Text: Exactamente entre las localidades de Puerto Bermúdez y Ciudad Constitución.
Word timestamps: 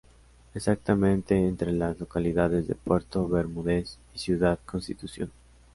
Exactamente 0.55 1.37
entre 1.47 1.71
las 1.73 1.99
localidades 1.99 2.67
de 2.67 2.73
Puerto 2.73 3.27
Bermúdez 3.27 3.99
y 4.15 4.17
Ciudad 4.17 4.57
Constitución. 4.65 5.29